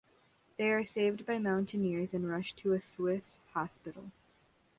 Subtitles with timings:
[0.57, 4.09] They are saved by mountaineers and rushed to a Swiss hospital.